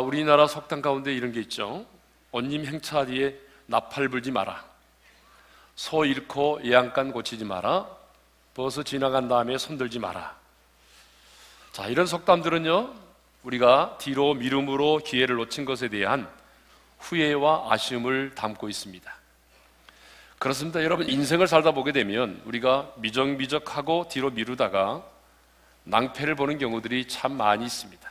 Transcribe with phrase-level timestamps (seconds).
[0.00, 1.84] 아, 우리나라 속담 가운데 이런 게 있죠.
[2.32, 4.64] 언님 행차 뒤에 나팔 불지 마라.
[5.76, 7.86] 소 잃고 예안간 고치지 마라.
[8.54, 10.34] 버스 지나간 다음에 손들지 마라.
[11.72, 12.94] 자, 이런 속담들은요,
[13.42, 16.26] 우리가 뒤로 미rum으로 기회를 놓친 것에 대한
[17.00, 19.14] 후회와 아쉬움을 담고 있습니다.
[20.38, 20.82] 그렇습니다.
[20.82, 25.04] 여러분, 인생을 살다 보게 되면 우리가 미적미적하고 뒤로 미루다가
[25.84, 28.09] 낭패를 보는 경우들이 참 많이 있습니다.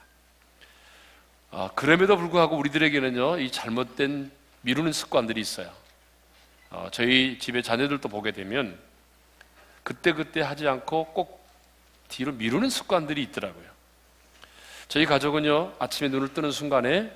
[1.52, 4.31] 아, 그럼에도 불구하고 우리들에게는요, 이 잘못된
[4.62, 5.72] 미루는 습관들이 있어요.
[6.70, 8.77] 어, 저희 집에 자녀들도 보게 되면
[9.84, 11.48] 그때 그때 하지 않고 꼭
[12.09, 13.67] 뒤로 미루는 습관들이 있더라고요.
[14.88, 17.12] 저희 가족은요, 아침에 눈을 뜨는 순간에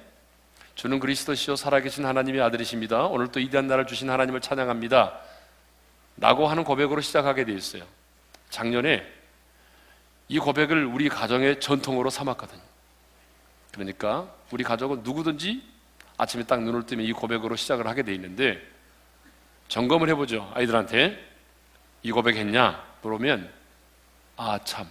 [0.75, 3.05] 주는 그리스도시요 살아계신 하나님의 아들이십니다.
[3.05, 5.19] 오늘 또 이대한 날을 주신 하나님을 찬양합니다.
[6.17, 7.83] 라고 하는 고백으로 시작하게 되어 있어요.
[8.49, 9.05] 작년에
[10.27, 12.72] 이 고백을 우리 가정의 전통으로 삼았거든요.
[13.73, 15.63] 그러니까 우리 가족은 누구든지
[16.17, 18.61] 아침에 딱 눈을 뜨면 이 고백으로 시작을 하게 돼 있는데
[19.67, 20.51] 점검을 해보죠.
[20.53, 21.17] 아이들한테
[22.03, 22.83] 이 고백했냐?
[23.01, 23.51] 물으면
[24.37, 24.87] 아 참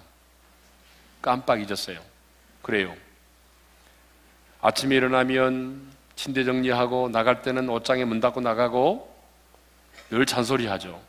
[1.21, 2.01] 깜빡 잊었어요.
[2.63, 2.95] 그래요.
[4.61, 9.13] 아침에 일어나면 침대 정리하고 나갈 때는 옷장에 문 닫고 나가고
[10.11, 11.01] 늘 잔소리하죠.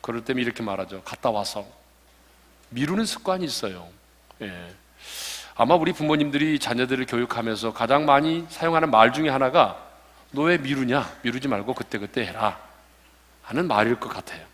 [0.00, 1.02] 그럴 때면 이렇게 말하죠.
[1.02, 1.66] 갔다 와서
[2.70, 3.88] 미루는 습관이 있어요.
[4.42, 4.74] 예.
[5.54, 9.76] 아마 우리 부모님들이 자녀들을 교육하면서 가장 많이 사용하는 말 중에 하나가
[10.30, 11.18] 너 왜 미루냐?
[11.22, 12.58] 미루지 말고 그때그때 해라.
[13.42, 14.44] 하는 말일 것 같아요.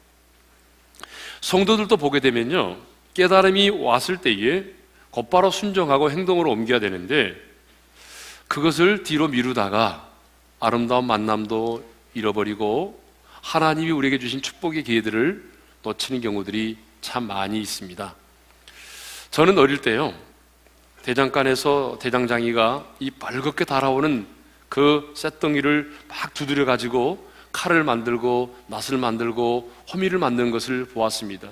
[1.40, 2.76] 성도들도 보게 되면요.
[3.14, 4.64] 깨달음이 왔을 때에
[5.10, 7.34] 곧바로 순종하고 행동으로 옮겨야 되는데
[8.48, 10.08] 그것을 뒤로 미루다가
[10.58, 13.00] 아름다운 만남도 잃어버리고
[13.42, 15.48] 하나님이 우리에게 주신 축복의 기회들을
[15.84, 18.14] 놓치는 경우들이 참 많이 있습니다.
[19.30, 20.12] 저는 어릴 때요.
[21.02, 24.26] 대장간에서 대장장이가 이 벌겋게 달아오는
[24.68, 31.48] 그 쇳덩이를 막 두드려 가지고 칼을 만들고 낫을 만들고 호미를 만드는 것을 보았습니다.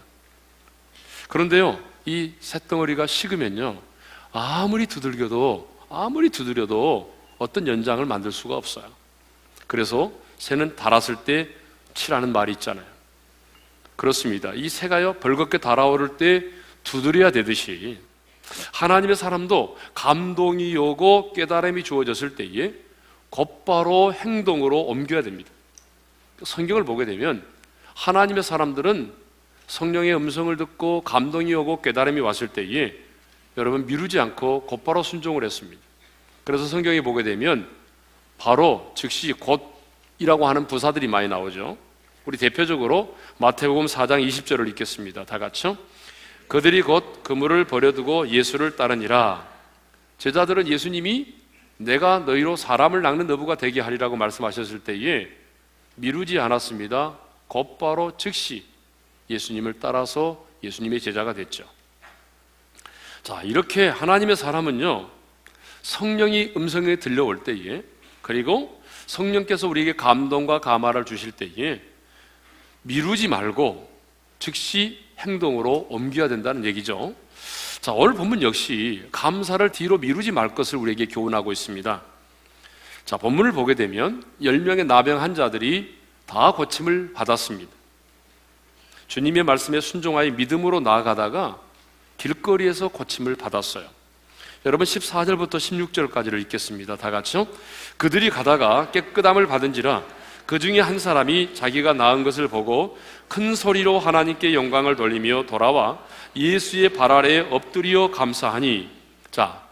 [1.29, 3.81] 그런데요, 이 쇳덩어리가 식으면요,
[4.33, 8.85] 아무리 두들겨도 아무리 두드려도 어떤 연장을 만들 수가 없어요.
[9.67, 11.49] 그래서 새는 달았을 때
[11.95, 12.85] 칠하는 말이 있잖아요.
[13.97, 14.53] 그렇습니다.
[14.55, 16.45] 이 새가요, 벌겋게 달아오를 때
[16.85, 17.99] 두드려야 되듯이
[18.73, 22.75] 하나님의 사람도 감동이 오고 깨달음이 주어졌을 때에
[23.31, 25.51] 곧바로 행동으로 옮겨야 됩니다.
[26.43, 27.45] 성경을 보게 되면
[27.95, 29.13] 하나님의 사람들은
[29.67, 32.95] 성령의 음성을 듣고 감동이 오고 깨달음이 왔을 때에
[33.57, 35.83] 여러분 미루지 않고 곧바로 순종을 했습니다.
[36.45, 37.69] 그래서 성경에 보게 되면
[38.39, 41.77] 바로 즉시 곧이라고 하는 부사들이 많이 나오죠.
[42.27, 45.25] 우리 대표적으로 마태복음 4장 20절을 읽겠습니다.
[45.25, 45.77] 다 같이요.
[46.49, 49.47] 그들이 곧 그물을 버려두고 예수를 따르니라.
[50.19, 51.35] 제자들은 예수님이
[51.79, 55.29] 내가 너희로 사람을 낚는 어부가 되게 하리라고 말씀하셨을 때에
[55.97, 57.19] 미루지 않았습니다.
[57.49, 58.65] 곧바로 즉시
[59.29, 61.65] 예수님을 따라서 예수님의 제자가 됐죠.
[63.23, 65.11] 자, 이렇게 하나님의 사람은요,
[65.83, 67.83] 성령이 음성에 들려올 때에,
[68.23, 71.81] 그리고 성령께서 우리에게 감동과 감화를 주실 때에,
[72.83, 73.91] 미루지 말고
[74.39, 77.15] 즉시 행동으로 옮겨야 된다는 얘기죠.
[77.81, 82.03] 자, 오늘 본문 역시 감사를 뒤로 미루지 말 것을 우리에게 교훈하고 있습니다.
[83.05, 85.97] 자, 본문을 보게 되면 10명의 나병 환자들이
[86.27, 87.71] 다 고침을 받았습니다.
[89.09, 91.61] 주님의 말씀에 순종하여 믿음으로 나아가다가
[92.19, 93.87] 길거리에서 고침을 받았어요.
[94.65, 96.97] 여러분 14절부터 16절까지를 읽겠습니다.
[96.97, 97.47] 다 같이요.
[97.97, 100.03] 그들이 가다가 깨끗함을 받은지라
[100.47, 102.97] 그 중에 한 사람이 자기가 나은 것을 보고
[103.29, 105.99] 큰 소리로 하나님께 영광을 돌리며 돌아와
[106.37, 108.89] 예수의 발 아래에 엎드려 감사하니
[109.31, 109.63] 자,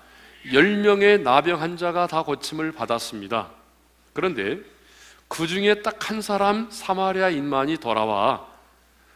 [0.46, 3.48] 10명의 나병 환자가 다 고침을 받았습니다.
[4.12, 4.58] 그런데
[5.28, 8.46] 그 중에 딱 한 사람 사마리아인만이 돌아와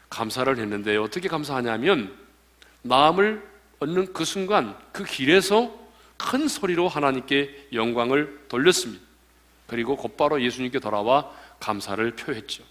[0.08, 2.14] 감사를 했는데 어떻게 감사하냐면
[2.82, 3.46] 마음을
[3.80, 5.70] 얻는 그 순간 그 길에서
[6.16, 9.04] 큰 소리로 하나님께 영광을 돌렸습니다.
[9.66, 12.62] 그리고 곧바로 예수님께 돌아와 감사를 표했죠.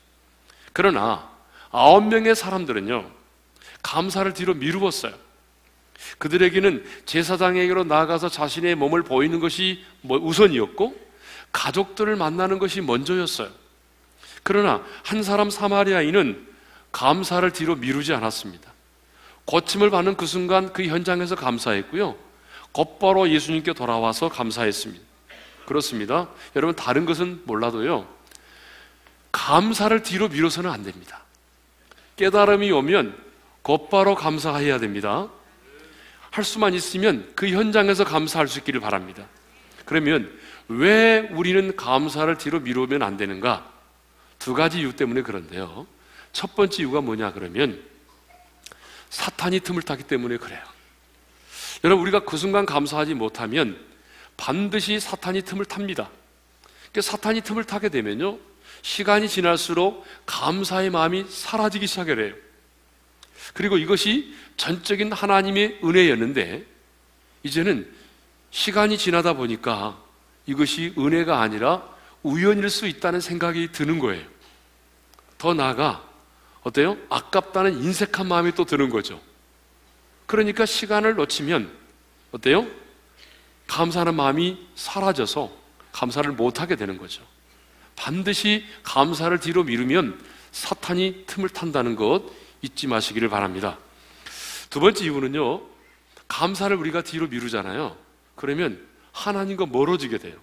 [0.74, 1.30] 그러나
[1.72, 3.10] 아홉 명의 사람들은요
[3.84, 5.13] 감사를 뒤로 미루었어요.
[6.19, 10.95] 그들에게는 제사장에게로 나아가서 자신의 몸을 보이는 것이 뭐 우선이었고
[11.51, 13.50] 가족들을 만나는 것이 먼저였어요.
[14.44, 16.48] 그러나 한 사람 사마리아인은
[16.92, 18.72] 감사를 뒤로 미루지 않았습니다.
[19.45, 22.16] 고침을 받는 그 순간 그 현장에서 감사했고요.
[22.72, 25.04] 곧바로 예수님께 돌아와서 감사했습니다.
[25.66, 26.30] 그렇습니다.
[26.56, 28.07] 여러분, 다른 것은 몰라도요.
[29.31, 31.21] 감사를 뒤로 미뤄서는 안 됩니다.
[32.15, 33.18] 깨달음이 오면
[33.62, 35.29] 곧바로 감사해야 됩니다.
[36.31, 39.27] 할 수만 있으면 그 현장에서 감사할 수 있기를 바랍니다.
[39.85, 40.31] 그러면
[40.68, 43.71] 왜 우리는 감사를 뒤로 미루면 안 되는가?
[44.39, 45.88] 두 가지 이유 때문에 그런데요.
[46.33, 47.81] 첫 번째 이유가 뭐냐 그러면
[49.09, 50.62] 사탄이 틈을 타기 때문에 그래요.
[51.83, 53.80] 여러분 우리가 그 순간 감사하지 못하면
[54.35, 56.09] 반드시 사탄이 틈을 탑니다.
[56.94, 58.38] 그 사탄이 틈을 타게 되면요.
[58.81, 62.33] 시간이 지날수록 감사의 마음이 사라지기 시작해요.
[63.53, 66.65] 그리고 이것이 전적인 하나님의 은혜였는데
[67.44, 67.91] 이제는
[68.51, 70.01] 시간이 지나다 보니까
[70.45, 71.83] 이것이 은혜가 아니라
[72.24, 74.25] 우연일 수 있다는 생각이 드는 거예요.
[75.38, 76.03] 더 나아가
[76.63, 76.97] 어때요?
[77.09, 79.21] 아깝다는 인색한 마음이 또 드는 거죠.
[80.25, 81.71] 그러니까 시간을 놓치면
[82.31, 82.68] 어때요?
[83.68, 85.51] 감사하는 마음이 사라져서
[85.91, 87.23] 감사를 못하게 되는 거죠.
[87.97, 90.17] 반드시 감사를 뒤로 미루면
[90.53, 92.23] 사탄이 틈을 탄다는 것
[92.61, 93.77] 잊지 마시기를 바랍니다.
[94.69, 95.61] 두 번째 이유는요,
[96.29, 97.97] 감사를 우리가 뒤로 미루잖아요.
[98.35, 100.35] 그러면 하나님과 멀어지게 돼요.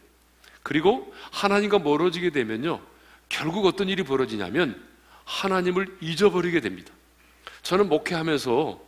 [0.63, 2.81] 그리고 하나님과 멀어지게 되면요,
[3.29, 4.83] 결국 어떤 일이 벌어지냐면
[5.25, 6.93] 하나님을 잊어버리게 됩니다.
[7.63, 8.81] 저는 목회하면서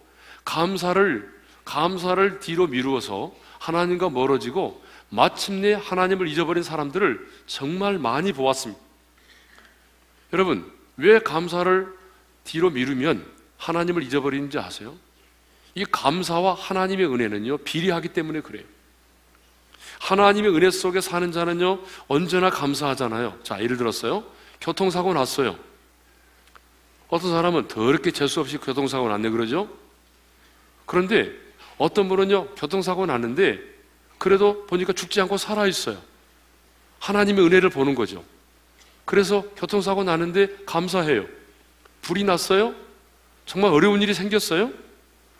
[0.44, 1.34] 감사를
[1.64, 8.80] 감사를 뒤로 미루어서 하나님과 멀어지고 마침내 하나님을 잊어버린 사람들을 정말 많이 보았습니다.
[10.32, 11.94] 여러분, 왜 감사를
[12.44, 13.26] 뒤로 미루면
[13.58, 14.96] 하나님을 잊어버리는지 아세요?
[15.74, 18.64] 이 감사와 하나님의 은혜는요, 비례하기 때문에 그래요.
[20.00, 23.40] 하나님의 은혜 속에 사는 자는요, 언제나 감사하잖아요.
[23.42, 24.24] 자, 예를 들었어요.
[24.60, 25.56] 교통사고 났어요.
[27.08, 29.68] 어떤 사람은 더럽게 재수없이 교통사고 났네 그러죠?
[30.86, 31.32] 그런데
[31.78, 33.75] 어떤 분은요, 교통사고 났는데
[34.18, 35.98] 그래도 보니까 죽지 않고 살아있어요.
[36.98, 38.24] 하나님의 은혜를 보는 거죠.
[39.04, 41.26] 그래서 교통사고 나는데 감사해요.
[42.02, 42.74] 불이 났어요?
[43.44, 44.70] 정말 어려운 일이 생겼어요?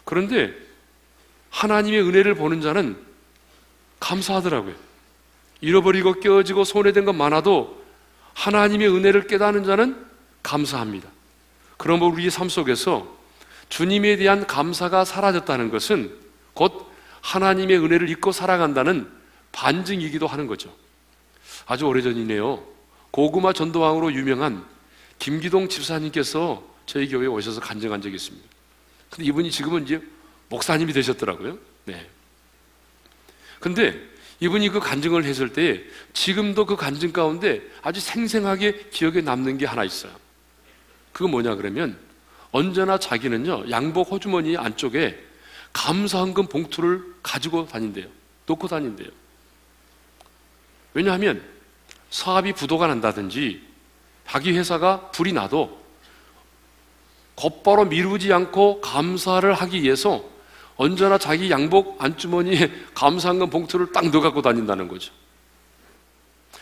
[0.05, 0.55] 그런데
[1.51, 2.97] 하나님의 은혜를 보는 자는
[3.99, 4.75] 감사하더라고요.
[5.61, 7.83] 잃어버리고 깨어지고 손해된 것 많아도
[8.35, 10.07] 하나님의 은혜를 깨닫는 자는
[10.43, 11.09] 감사합니다.
[11.77, 13.17] 그러므로 우리 삶 속에서
[13.69, 16.15] 주님에 대한 감사가 사라졌다는 것은
[16.55, 16.91] 곧
[17.27, 19.11] 하나님의 은혜를 잊고 살아간다는
[19.51, 20.73] 반증이기도 하는 거죠.
[21.67, 22.65] 아주 오래전이네요.
[23.11, 24.65] 고구마 전도왕으로 유명한
[25.19, 28.47] 김기동 집사님께서 저희 교회에 오셔서 간증한 적이 있습니다.
[29.11, 30.01] 근데 이분이 지금은 이제
[30.51, 31.59] 목사님이 되셨더라고요.
[31.87, 32.09] 네.
[33.59, 34.01] 근데
[34.39, 35.83] 이분이 그 간증을 했을 때
[36.13, 40.13] 지금도 그 간증 가운데 아주 생생하게 기억에 남는 게 하나 있어요.
[41.13, 41.99] 그거 뭐냐 그러면
[42.53, 45.27] 언제나 자기는요 양복 호주머니 안쪽에
[45.73, 48.07] 감사헌금 봉투를 가지고 다닌대요.
[48.47, 49.09] 놓고 다닌대요.
[50.95, 51.43] 왜냐하면
[52.09, 53.67] 사업이 부도가 난다든지
[54.29, 55.85] 자기 회사가 불이 나도
[57.35, 60.25] 곧바로 미루지 않고 감사를 하기 위해서
[60.77, 65.13] 언제나 자기 양복 안주머니에 감사한금 봉투를 딱 넣어 갖고 다닌다는 거죠.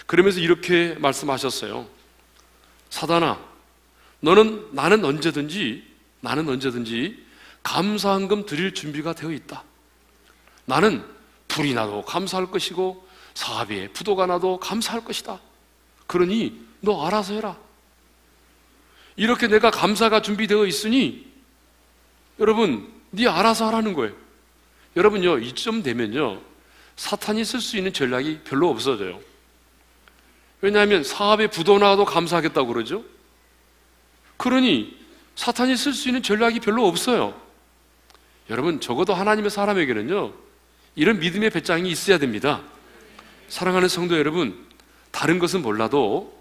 [0.06, 1.86] 그러면서 이렇게 말씀하셨어요.
[2.88, 3.38] 사단아,
[4.20, 5.84] 너는 나는 언제든지
[6.20, 7.22] 나는 언제든지
[7.62, 9.62] 감사한금 드릴 준비가 되어 있다.
[10.66, 11.04] 나는
[11.48, 15.40] 불이 나도 감사할 것이고 사업에 부도가 나도 감사할 것이다.
[16.06, 17.56] 그러니 너 알아서 해라.
[19.16, 21.26] 이렇게 내가 감사가 준비되어 있으니
[22.40, 24.14] 여러분 네 알아서 하라는 거예요.
[24.96, 26.40] 여러분요 이쯤 되면요
[26.96, 29.20] 사탄이 쓸 수 있는 전략이 별로 없어져요.
[30.60, 33.04] 왜냐하면 사업에 부도 나도 감사하겠다고 그러죠.
[34.36, 34.96] 그러니
[35.36, 37.38] 사탄이 쓸 수 있는 전략이 별로 없어요.
[38.50, 40.43] 여러분 적어도 하나님의 사람에게는요
[40.96, 42.62] 이런 믿음의 배짱이 있어야 됩니다.
[43.48, 44.66] 사랑하는 성도 여러분,
[45.10, 46.32] 다른 것은 몰라도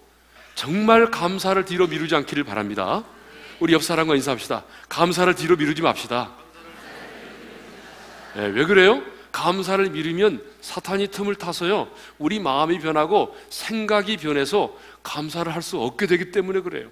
[0.54, 3.04] 정말 감사를 뒤로 미루지 않기를 바랍니다.
[3.60, 4.64] 우리 옆 사람과 인사합시다.
[4.88, 6.32] 감사를 뒤로 미루지 맙시다.
[8.36, 9.02] 네, 왜 그래요?
[9.32, 11.88] 감사를 미루면 사탄이 틈을 타서요.
[12.18, 16.88] 우리 마음이 변하고 생각이 변해서 감사를 할 수 없게 되기 때문에 그래요.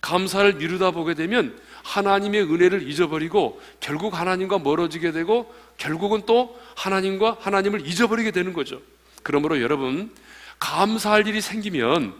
[0.00, 7.86] 감사를 미루다 보게 되면 하나님의 은혜를 잊어버리고 결국 하나님과 멀어지게 되고 결국은 또 하나님과 하나님을
[7.86, 8.80] 잊어버리게 되는 거죠.
[9.22, 10.12] 그러므로 여러분
[10.58, 12.14] 감사할 일이 생기면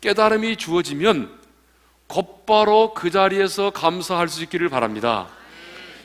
[0.00, 1.30] 깨달음이 주어지면
[2.08, 5.28] 곧바로 그 자리에서 감사할 수 있기를 바랍니다.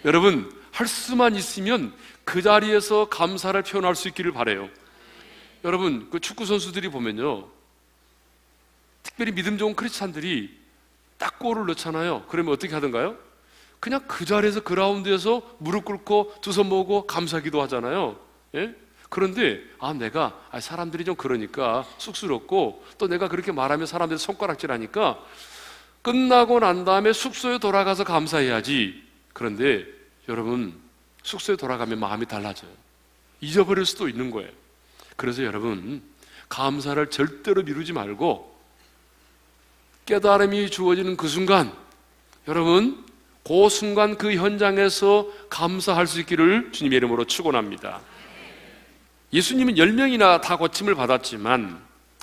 [0.06, 1.94] 여러분 할 수만 있으면
[2.24, 4.70] 그 자리에서 감사를 표현할 수 있기를 바래요.
[5.64, 7.48] 여러분 그 축구 선수들이 보면요,
[9.02, 10.67] 특별히 믿음 좋은 크리스찬들이
[11.18, 12.26] 딱 골을 넣잖아요.
[12.30, 13.16] 그러면 어떻게 하던가요?
[13.80, 18.18] 그냥 그 자리에서 그라운드에서 무릎 꿇고 두 손 모으고 감사기도 하잖아요.
[18.56, 18.76] 예?
[19.10, 25.20] 그런데 아 내가 아, 사람들이 좀 그러니까 쑥스럽고 또 내가 그렇게 말하면 사람들이 손가락질하니까
[26.02, 29.04] 끝나고 난 다음에 숙소에 돌아가서 감사해야지.
[29.34, 29.86] 그런데
[30.28, 30.80] 여러분
[31.24, 32.72] 숙소에 돌아가면 마음이 달라져요.
[33.42, 34.50] 잊어버릴 수도 있는 거예요.
[35.16, 36.02] 그래서 여러분,
[36.50, 38.57] 감사를 절대로 미루지 말고
[40.08, 41.72] 깨달음이 주어지는 그 순간,
[42.48, 43.06] 여러분,
[43.44, 48.02] 그 순간 그 현장에서 감사할 수 있기를 주님의 이름으로 축원합니다.
[49.34, 51.82] 예수님은 10명이나 다 고침을 받았지만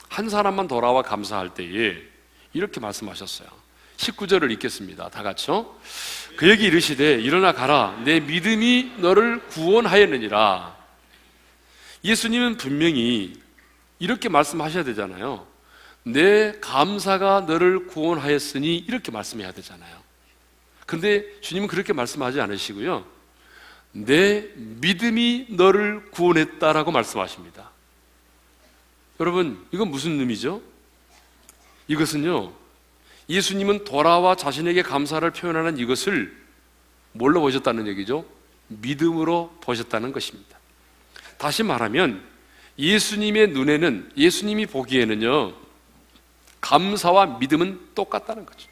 [0.08, 1.96] 한 사람만 돌아와 감사할 때에
[2.54, 3.48] 이렇게 말씀하셨어요.
[3.98, 5.10] 19절을 읽겠습니다.
[5.10, 5.74] 다 같이요.
[6.36, 10.74] 그에게 이르시되 일어나 가라 내 믿음이 너를 구원하였느니라.
[12.02, 13.34] 예수님은 분명히
[13.98, 15.53] 이렇게 말씀하셔야 되잖아요.
[16.04, 20.02] 내 감사가 너를 구원하였으니 이렇게 말씀해야 되잖아요.
[20.86, 23.04] 근데 주님은 그렇게 말씀하지 않으시고요.
[23.92, 27.70] 내 믿음이 너를 구원했다라고 말씀하십니다.
[29.20, 30.60] 여러분, 이건 무슨 의미죠?
[31.88, 32.52] 이것은요,
[33.28, 36.36] 예수님은 돌아와 자신에게 감사를 표현하는 이것을
[37.12, 38.26] 뭘로 보셨다는 얘기죠?
[38.68, 40.58] 믿음으로 보셨다는 것입니다.
[41.38, 42.22] 다시 말하면
[42.78, 45.63] 예수님의 눈에는 예수님이 보기에는요
[46.64, 48.70] 감사와 믿음은 똑같다는 거죠.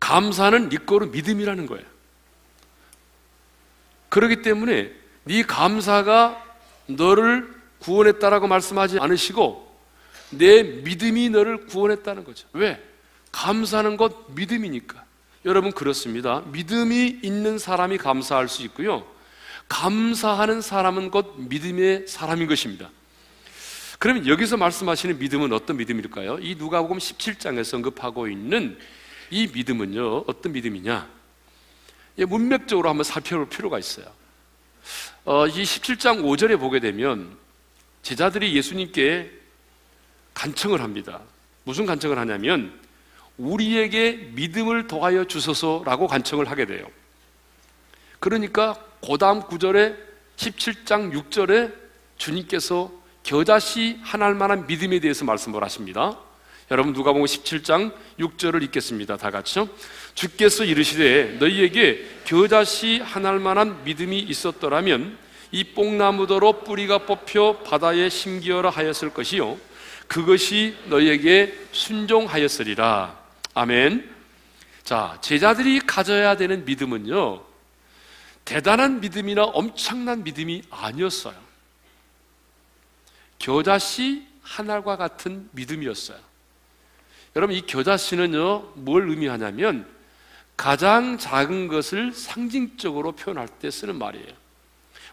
[0.00, 1.84] 감사는 니꺼로 믿음이라는 거예요.
[4.08, 4.92] 그렇기 때문에
[5.24, 6.42] 네 감사가
[6.86, 9.76] 너를 구원했다라고 말씀하지 않으시고
[10.30, 12.48] 내 믿음이 너를 구원했다는 거죠.
[12.54, 12.82] 왜?
[13.30, 15.04] 감사하는 것 믿음이니까.
[15.44, 16.40] 여러분 그렇습니다.
[16.46, 19.06] 믿음이 있는 사람이 감사할 수 있고요.
[19.68, 22.88] 감사하는 사람은 곧 믿음의 사람인 것입니다.
[24.02, 26.38] 그러면 여기서 말씀하시는 믿음은 어떤 믿음일까요?
[26.40, 28.76] 이 누가복음 17장에서 언급하고 있는
[29.30, 30.24] 이 믿음은요.
[30.26, 31.08] 어떤 믿음이냐?
[32.26, 34.06] 문맥적으로 한번 살펴볼 필요가 있어요.
[35.24, 37.38] 어, 이 17장 5절에 보게 되면
[38.02, 39.30] 제자들이 예수님께
[40.34, 41.20] 간청을 합니다.
[41.62, 42.76] 무슨 간청을 하냐면
[43.38, 46.88] 우리에게 믿음을 더하여 주소서라고 간청을 하게 돼요.
[48.18, 49.96] 그러니까 그 다음 구절에
[50.38, 51.72] 17장 6절에
[52.16, 53.01] 주님께서
[53.32, 56.18] 겨자씨 하나할 만한 믿음에 대해서 말씀을 하십니다.
[56.70, 59.16] 여러분 누가 보면 17장 6절을 읽겠습니다.
[59.16, 59.70] 다 같이요.
[60.14, 65.16] 주께서 이르시되 너희에게 겨자씨 하나할 만한 믿음이 있었더라면
[65.50, 69.56] 이 뽕나무더러 뿌리가 뽑혀 바다에 심기어라 하였을 것이요
[70.08, 73.18] 그것이 너희에게 순종하였으리라.
[73.54, 74.10] 아멘.
[74.84, 77.42] 자, 제자들이 가져야 되는 믿음은요,
[78.44, 81.41] 대단한 믿음이나 엄청난 믿음이 아니었어요.
[83.42, 86.18] 겨자씨 하나과 같은 믿음이었어요.
[87.34, 89.86] 여러분, 이 겨자씨는요, 뭘 의미하냐면,
[90.56, 94.28] 가장 작은 것을 상징적으로 표현할 때 쓰는 말이에요.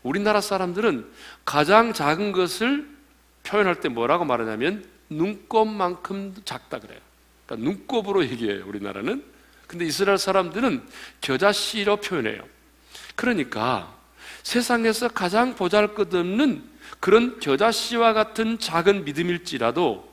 [0.04, 1.10] 우리나라 사람들은
[1.44, 2.88] 가장 작은 것을
[3.44, 7.00] 표현할 때 뭐라고 말하냐면 눈곱만큼 작다 그래요.
[7.46, 9.24] 그러니까 눈곱으로 얘기해요, 우리나라는.
[9.66, 10.88] 근데 이스라엘 사람들은
[11.22, 12.44] 겨자씨로 표현해요.
[13.16, 13.99] 그러니까
[14.44, 16.64] 세상에서 가장 보잘 것 없는
[17.00, 20.08] 그런 겨자씨와 같은 작은 믿음일지라도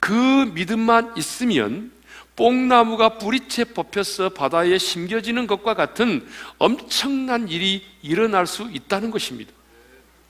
[0.00, 1.92] 그 믿음만 있으면
[2.36, 6.26] 뽕나무가 뿌리채 뽑혀서 바다에 심겨지는 것과 같은
[6.58, 9.52] 엄청난 일이 일어날 수 있다는 것입니다.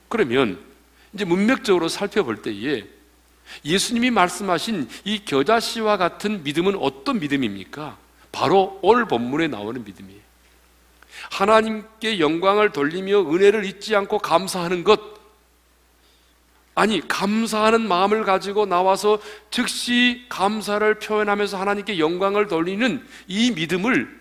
[0.08, 0.58] 그러면
[1.12, 2.84] 이제 문맥적으로 살펴볼 때에
[3.64, 7.98] 예수님이 말씀하신 이 겨자씨와 같은 믿음은 어떤 믿음입니까?
[8.30, 10.25] 바로 오늘 본문에 나오는 믿음이에요.
[11.30, 15.00] 하나님께 영광을 돌리며 은혜를 잊지 않고 감사하는 것.
[16.74, 19.18] 아니, 감사하는 마음을 가지고 나와서
[19.50, 24.20] 즉시 감사를 표현하면서 하나님께 영광을 돌리는 이 믿음을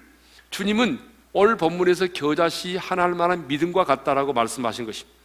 [0.51, 0.99] 주님은
[1.33, 5.15] 오늘 본문에서 겨자씨 하나할 만한 믿음과 같다라고 말씀하신 것입니다.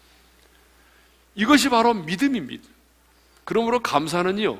[1.36, 2.64] 이것이 바로 믿음입니다.
[3.44, 4.58] 그러므로 감사는요,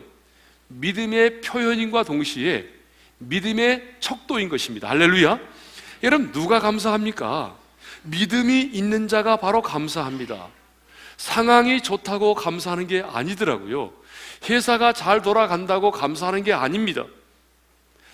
[0.68, 2.68] 믿음의 표현인과 동시에
[3.18, 4.88] 믿음의 척도인 것입니다.
[4.88, 5.40] 할렐루야.
[6.02, 7.56] 여러분, 누가 감사합니까?
[8.02, 10.48] 믿음이 있는 자가 바로 감사합니다.
[11.16, 13.92] 상황이 좋다고 감사하는 게 아니더라고요.
[14.48, 17.04] 회사가 잘 돌아간다고 감사하는 게 아닙니다.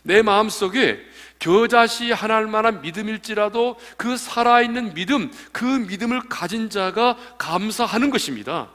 [0.03, 1.01] 내 마음 속에
[1.39, 8.69] 겨자씨 하나할 만한 믿음일지라도 그 살아있는 믿음, 그 믿음을 가진 자가 감사하는 것입니다.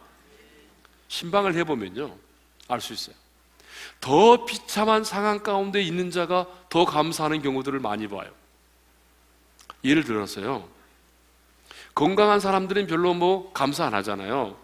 [1.08, 2.15] 신방을 해보면요.
[2.70, 3.15] 알 수 있어요.
[4.00, 8.30] 더 비참한 상황 가운데 있는 자가 더 감사하는 경우들을 많이 봐요.
[9.83, 10.67] 예를 들어서요.
[11.93, 14.55] 건강한 사람들은 별로 뭐 감사 안 하잖아요.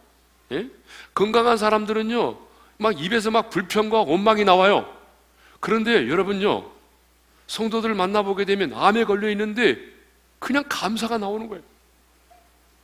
[0.52, 0.70] 예?
[1.14, 2.38] 건강한 사람들은요,
[2.78, 4.92] 막 입에서 막 불평과 원망이 나와요.
[5.60, 6.70] 그런데 여러분요,
[7.48, 9.78] 성도들 만나보게 되면 암에 걸려 있는데
[10.40, 11.64] 그냥 감사가 나오는 거예요.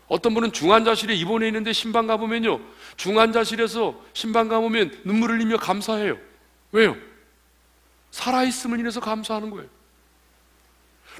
[0.07, 2.59] 어떤 분은 중환자실에 입원해 있는데 신방 가보면요.
[2.97, 6.17] 중환자실에서 신방 가보면 눈물 흘리며 감사해요.
[6.71, 6.95] 왜요?
[8.11, 9.67] 살아있음을 인해서 감사하는 거예요.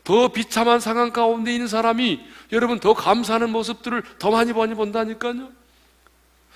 [0.04, 5.50] 더 비참한 상황 가운데 있는 사람이 여러분 더 감사하는 모습들을 더 많이 많이 본다니까요.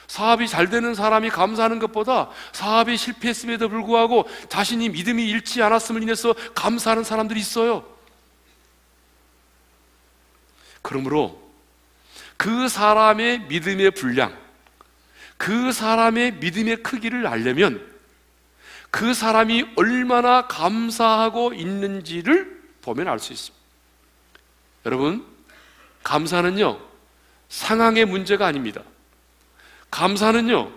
[0.08, 7.04] 사업이 잘 되는 사람이 감사하는 것보다 사업이 실패했음에도 불구하고 자신이 믿음이 잃지 않았음을 인해서 감사하는
[7.04, 7.86] 사람들이 있어요.
[10.82, 11.52] 그러므로
[12.38, 14.36] 그 사람의 믿음의 분량,
[15.36, 17.86] 그 사람의 믿음의 크기를 알려면
[18.90, 22.57] 그 사람이 얼마나 감사하고 있는지를
[22.88, 23.66] 보면 알 수 있습니다.
[24.86, 25.26] 여러분,
[26.04, 26.80] 감사는요,
[27.50, 28.82] 상황의 문제가 아닙니다.
[29.92, 30.72] 감사는요,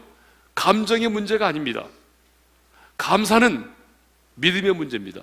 [0.57, 1.87] 감정의 문제가 아닙니다.
[2.97, 3.71] 감사는
[4.35, 5.23] 믿음의 문제입니다.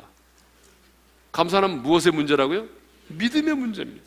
[1.33, 2.67] 감사는 무엇의 문제라고요?
[3.09, 4.05] 믿음의 문제입니다.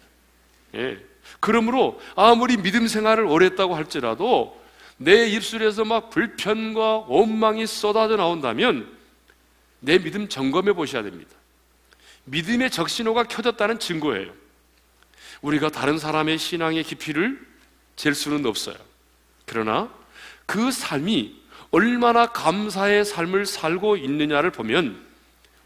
[0.77, 1.05] 예.
[1.39, 4.59] 그러므로 아무리 믿음 생활을 오래 했다고 할지라도
[4.97, 8.91] 내 입술에서 막 불편과 원망이 쏟아져 나온다면
[9.81, 11.40] 내 믿음 점검해 보셔야 됩니다.
[12.25, 14.33] 믿음의 적신호가 켜졌다는 증거예요.
[15.43, 17.41] 우리가 다른 사람의 신앙의 깊이를
[17.97, 18.77] 잴 수는 없어요.
[19.47, 19.93] 그러나
[20.47, 25.05] 그 삶이 얼마나 감사의 삶을 살고 있느냐를 보면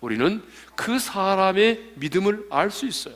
[0.01, 0.43] 우리는
[0.75, 3.15] 그 사람의 믿음을 알 수 있어요.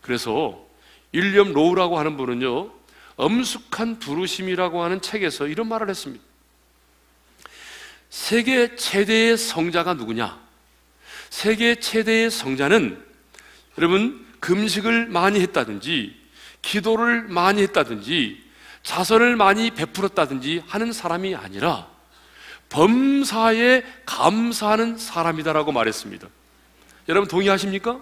[0.00, 0.66] 그래서
[1.12, 2.72] 일리엄 로우라고 하는 분은요,
[3.16, 6.24] 엄숙한 부르심이라고 하는 책에서 이런 말을 했습니다.
[8.10, 10.47] 세계 최대의 성자가 누구냐?
[11.30, 13.02] 세계 최대의 성자는
[13.76, 16.16] 여러분 금식을 많이 했다든지
[16.62, 18.48] 기도를 많이 했다든지
[18.82, 21.88] 자선을 많이 베풀었다든지 하는 사람이 아니라
[22.68, 26.28] 범사에 감사하는 사람이다라고 말했습니다.
[27.08, 28.00] 여러분 동의하십니까?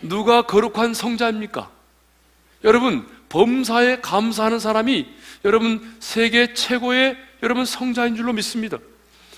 [0.00, 1.70] 누가 거룩한 성자입니까?
[2.64, 5.06] 여러분 범사에 감사하는 사람이
[5.44, 8.78] 여러분 세계 최고의 여러분 성자인 줄로 믿습니다.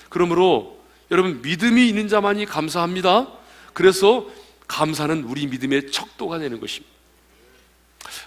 [0.09, 0.74] 그러므로
[1.11, 3.27] 여러분 믿음이 있는 자만이 감사합니다.
[3.73, 4.27] 그래서
[4.67, 6.93] 감사는 우리 믿음의 척도가 되는 것입니다.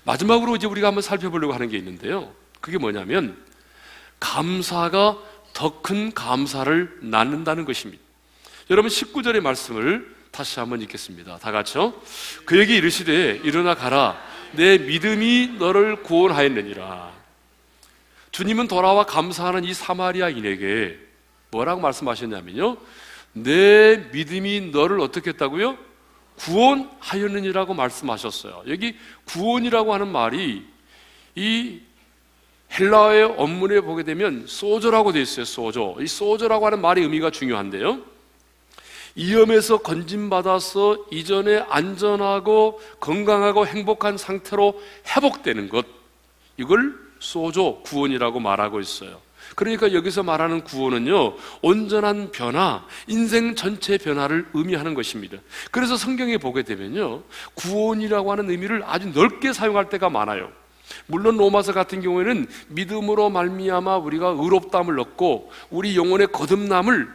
[0.04, 2.32] 마지막으로 이제 우리가 한번 살펴보려고 하는 게 있는데요.
[2.60, 3.36] 그게 뭐냐면
[4.20, 5.18] 감사가
[5.54, 8.02] 더 큰 감사를 낳는다는 것입니다.
[8.70, 11.38] 여러분 19절의 말씀을 다시 한번 읽겠습니다.
[11.38, 11.94] 다 같이요.
[12.44, 17.12] 그에게 이르시되 일어나 가라 내 믿음이 너를 구원하였느니라.
[18.30, 21.07] 주님은 돌아와 감사하는 이 사마리아인에게
[21.50, 22.76] 뭐라고 말씀하셨냐면요.
[23.32, 25.78] 내 믿음이 너를 어떻게 했다고요?
[26.36, 28.64] 구원하였느니라고 말씀하셨어요.
[28.68, 30.64] 여기 구원이라고 하는 말이
[31.34, 31.80] 이
[32.78, 35.44] 헬라어의 원문에 보게 되면 소조라고 되어 있어요.
[35.44, 35.96] 소조.
[36.00, 38.00] 이 소조라고 하는 말의 의미가 중요한데요.
[39.14, 45.86] 위험에서 건진받아서 이전에 안전하고 건강하고 행복한 상태로 회복되는 것.
[46.56, 49.20] 이걸 소조, 구원이라고 말하고 있어요.
[49.54, 55.38] 그러니까 여기서 말하는 구원은요, 온전한 변화, 인생 전체 변화를 의미하는 것입니다.
[55.70, 57.22] 그래서 성경에 보게 되면요,
[57.54, 60.50] 구원이라고 하는 의미를 아주 넓게 사용할 때가 많아요.
[61.06, 67.08] 물론 로마서 같은 경우에는 믿음으로 말미암아 우리가 의롭담을 얻고 우리 영혼의 거듭남을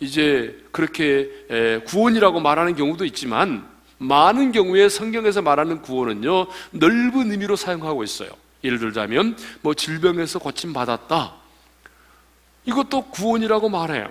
[0.00, 1.30] 이제 그렇게
[1.86, 3.66] 구원이라고 말하는 경우도 있지만
[3.98, 8.30] 많은 경우에 성경에서 말하는 구원은요 넓은 의미로 사용하고 있어요.
[8.64, 11.39] 예를 들자면 뭐 질병에서 고침 받았다.
[12.64, 14.08] 이것도 구원이라고 말해요.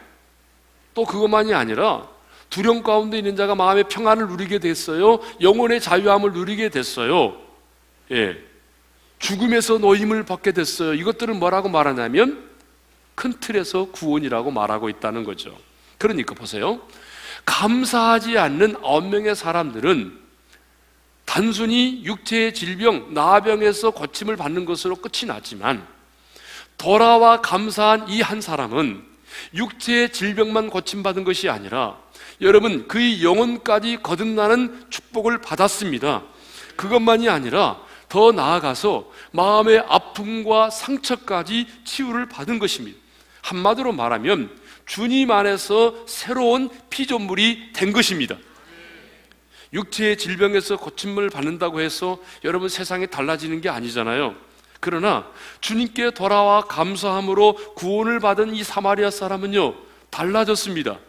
[0.93, 2.07] 또 그것만이 아니라
[2.49, 5.19] 두려움 가운데 있는 자가 마음의 평안을 누리게 됐어요.
[5.41, 7.37] 영혼의 자유함을 누리게 됐어요.
[8.11, 8.37] 예.
[9.19, 10.93] 죽음에서 노임을 받게 됐어요.
[10.93, 12.49] 이것들은 뭐라고 말하냐면
[13.15, 15.55] 큰 틀에서 구원이라고 말하고 있다는 거죠.
[15.97, 16.81] 그러니까 보세요.
[17.45, 20.17] 감사하지 않는 아홉 명의 사람들은
[21.25, 25.85] 단순히 육체의 질병, 나병에서 고침을 받는 것으로 끝이 났지만
[26.79, 29.03] 돌아와 감사한 이 한 사람은
[29.53, 31.97] 육체의 질병만 고침받은 것이 아니라
[32.41, 36.23] 여러분 그의 영혼까지 거듭나는 축복을 받았습니다.
[36.75, 42.97] 그것만이 아니라 더 나아가서 마음의 아픔과 상처까지 치유를 받은 것입니다.
[43.41, 44.49] 한마디로 말하면
[44.85, 48.35] 주님 안에서 새로운 피조물이 된 것입니다.
[49.73, 54.48] 육체의 질병에서 고침을 받는다고 해서 여러분 세상이 달라지는 게 아니잖아요.
[54.79, 55.29] 그러나
[55.61, 59.75] 주님께 돌아와 감사함으로 구원을 받은 이 사마리아 사람은요,
[60.09, 60.99] 달라졌습니다.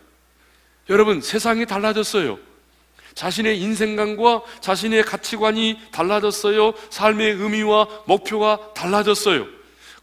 [0.88, 2.38] 여러분, 세상이 달라졌어요.
[3.14, 6.74] 자신의 인생관과 자신의 가치관이 달라졌어요.
[6.90, 9.46] 삶의 의미와 목표가 달라졌어요.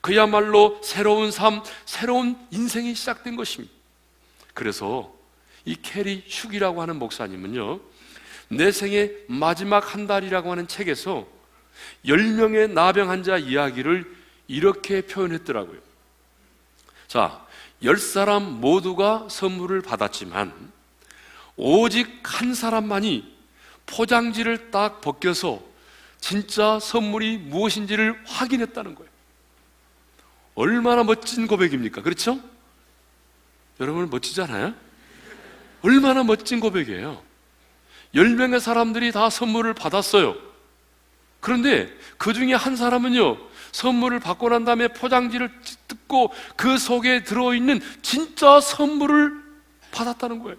[0.01, 3.73] 그야말로 새로운 삶, 새로운 인생이 시작된 것입니다.
[4.53, 5.13] 그래서
[5.65, 7.79] 이 캐리 슈기라고 하는 목사님은요,
[8.49, 11.27] 내 생의 마지막 한 달이라고 하는 책에서
[12.05, 14.15] 10명의 나병 환자 이야기를
[14.47, 15.79] 이렇게 표현했더라고요.
[17.07, 17.45] 자,
[17.83, 20.53] 10사람 모두가 선물을 받았지만,
[21.55, 23.35] 오직 한 사람만이
[23.85, 25.61] 포장지를 딱 벗겨서
[26.19, 29.09] 진짜 선물이 무엇인지를 확인했다는 거예요.
[30.55, 32.01] 얼마나 멋진 고백입니까?
[32.01, 32.39] 그렇죠?
[33.79, 34.73] 여러분 멋지잖아요?
[35.81, 37.21] 얼마나 멋진 고백이에요.
[38.15, 40.35] 10명의 사람들이 다 선물을 받았어요.
[41.47, 43.37] 그런데 그 중에 한 사람은요,
[43.71, 45.49] 선물을 받고 난 다음에 포장지를
[45.87, 49.31] 뜯고 그 속에 들어있는 진짜 선물을
[49.91, 50.57] 받았다는 거예요.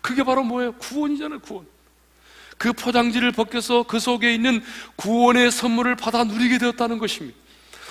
[0.00, 0.72] 그게 바로 뭐예요?
[0.72, 1.64] 구원이잖아요, 구원.
[2.56, 4.64] 그 포장지를 벗겨서 그 속에 있는
[4.96, 7.38] 구원의 선물을 받아 누리게 되었다는 것입니다.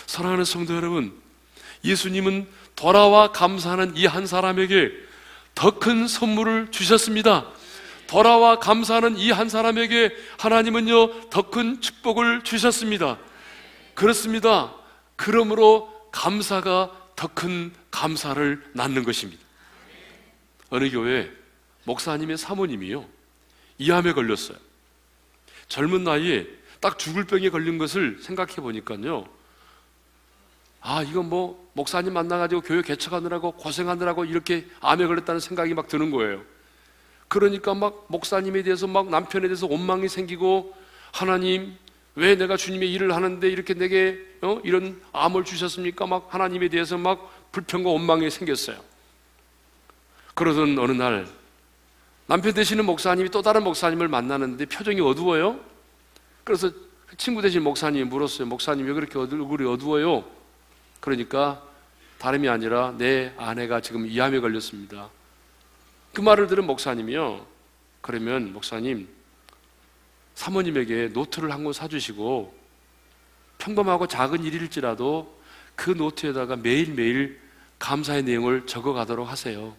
[0.08, 1.14] 사랑하는 성도 여러분,
[1.86, 4.92] 예수님은 돌아와 감사하는 이 한 사람에게
[5.56, 7.48] 더 큰 선물을 주셨습니다.
[8.08, 13.18] 돌아와 감사하는 이 한 사람에게 하나님은요, 더 큰 축복을 주셨습니다.
[13.94, 14.74] 그렇습니다.
[15.16, 19.44] 그러므로 감사가 더 큰 감사를 낳는 것입니다.
[20.70, 21.32] 어느 교회
[21.86, 23.06] 목사님의 사모님이요,
[23.80, 24.58] 이암에 걸렸어요.
[25.68, 26.48] 젊은 나이에
[26.80, 29.28] 딱 죽을 병에 걸린 것을 생각해 보니까요,
[30.82, 36.44] 아, 이건 뭐, 목사님 만나가지고 교회 개척하느라고 고생하느라고 이렇게 암에 걸렸다는 생각이 막 드는 거예요.
[37.28, 40.74] 그러니까 막 목사님에 대해서 막 남편에 대해서 원망이 생기고
[41.12, 41.78] 하나님
[42.16, 44.60] 왜 내가 주님의 일을 하는데 이렇게 내게 어?
[44.64, 46.08] 이런 암을 주셨습니까?
[46.08, 48.78] 막 하나님에 대해서 막 불평과 원망이 생겼어요.
[50.34, 51.28] 그러던 어느 날
[52.28, 55.60] 남편 되시는 목사님이 또 다른 목사님을 만나는데 표정이 어두워요.
[56.44, 56.72] 그래서
[57.18, 58.48] 친구 되신 목사님이 물었어요.
[58.48, 60.26] 목사님 왜 그렇게 얼굴이 어두워요?
[61.00, 61.64] 그러니까
[62.20, 65.10] 다름이 아니라 내 아내가 지금 이암에 걸렸습니다.
[66.18, 67.46] 그 말을 들은 목사님이요.
[68.02, 69.08] 그러면 목사님
[70.34, 72.56] 사모님에게 노트를 한 권 사주시고
[73.60, 75.40] 평범하고 작은 일일지라도
[75.76, 77.40] 그 노트에다가 매일매일
[77.78, 79.76] 감사의 내용을 적어 가도록 하세요.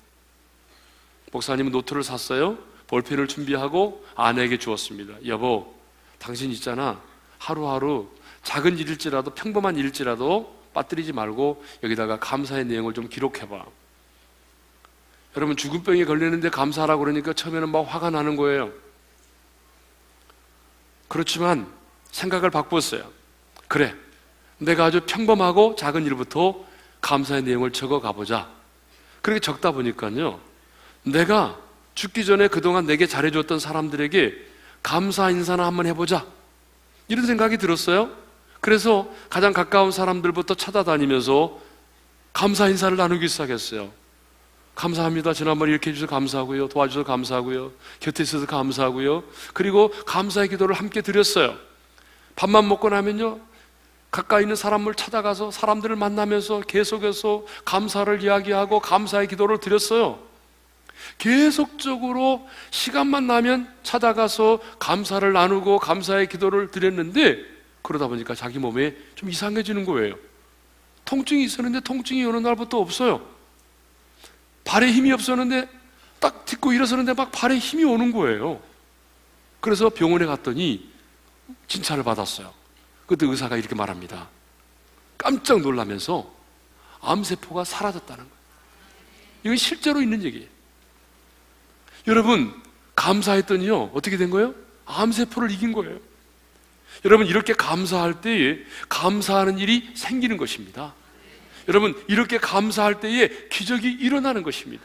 [1.33, 2.57] 목사님은 노트를 샀어요.
[2.87, 5.27] 볼펜을 준비하고 아내에게 주었습니다.
[5.27, 5.75] 여보,
[6.21, 7.03] 당신 있잖아.
[7.39, 8.13] 하루하루
[8.45, 13.78] 작은 일일지라도 평범한 일일지라도 빠뜨리지 말고 여기다가 감사의 내용을 좀 기록해봐.
[15.39, 18.73] 여러분 죽은 병에 걸리는데 감사하라고 그러니까 처음에는 막 화가 나는 거예요.
[21.07, 21.69] 그렇지만
[22.11, 23.09] 생각을 바꾸었어요.
[23.69, 23.95] 그래.
[24.59, 26.67] 내가 아주 평범하고 작은 일부터
[27.01, 28.51] 감사의 내용을 적어 가보자.
[29.23, 30.41] 그렇게 적다 보니까요.
[31.05, 31.57] 내가
[31.95, 34.35] 죽기 전에 그동안 내게 잘해줬던 사람들에게
[34.83, 36.27] 감사 인사나 한번 해보자.
[37.07, 38.11] 이런 생각이 들었어요.
[38.61, 41.61] 그래서 가장 가까운 사람들부터 찾아다니면서
[42.33, 43.93] 감사 인사를 나누기 시작했어요.
[44.79, 45.33] 감사합니다.
[45.33, 46.69] 지난번에 이렇게 해주셔서 감사하고요.
[46.69, 47.73] 도와주셔서 감사하고요.
[47.99, 49.25] 곁에 있어서 감사하고요.
[49.53, 51.57] 그리고 감사의 기도를 함께 드렸어요.
[52.37, 53.41] 밥만 먹고 나면요.
[54.13, 60.21] 가까이 있는 사람을 찾아가서 사람들을 만나면서 계속해서 감사를 이야기하고 감사의 기도를 드렸어요.
[61.19, 67.39] 계속적으로 시간만 나면 찾아가서 감사를 나누고 감사의 기도를 드렸는데
[67.83, 70.15] 그러다 보니까 자기 몸에 좀 이상해지는 거예요.
[71.05, 73.38] 통증이 있었는데 통증이 어느 날부터 없어요.
[74.69, 75.67] 발에 힘이 없었는데
[76.21, 78.61] 딱 딛고 일어서는데 막 발에 힘이 오는 거예요.
[79.61, 80.87] 그래서 병원에 갔더니
[81.69, 82.53] 진찰을 받았어요.
[83.07, 84.29] 그때 의사가 이렇게 말합니다.
[85.17, 86.31] 깜짝 놀라면서
[87.01, 88.39] 암세포가 사라졌다는 거예요.
[89.45, 90.47] 이건 실제로 있는 얘기예요.
[92.07, 92.55] 여러분,
[92.95, 94.55] 감사했더니요, 어떻게 된 거예요?
[94.85, 95.99] 암세포를 이긴 거예요.
[97.07, 98.59] 여러분, 이렇게 감사할 때에
[98.91, 100.93] 감사하는 일이 생기는 것입니다.
[101.69, 104.83] 여러분, 이렇게 감사할 때에 기적이 일어나는 것입니다.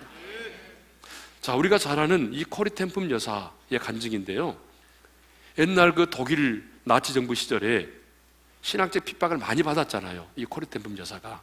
[1.41, 4.58] 자, 우리가 잘 아는 이 코리 템품 여사의 간증인데요.
[5.58, 7.88] 옛날 그 독일 나치 정부 시절에
[8.62, 10.28] 신학적 핍박을 많이 받았잖아요.
[10.36, 11.41] 이 코리 템품 여사가.